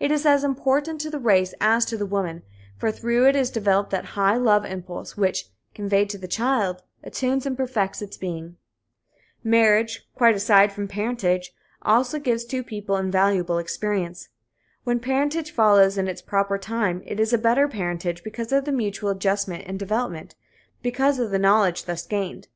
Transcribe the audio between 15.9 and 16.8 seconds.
in its proper